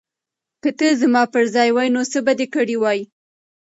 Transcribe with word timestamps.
که 0.61 0.69
ته 0.77 0.87
زما 1.01 1.23
پر 1.33 1.45
ځای 1.55 1.69
وای 1.73 1.89
نو 1.95 2.01
څه 2.11 2.19
به 2.25 2.33
دې 2.39 2.47
کړي 2.55 2.75
وای؟ 2.79 2.99